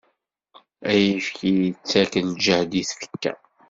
[0.89, 3.33] Ayefki yettakk ljehd i tfekka.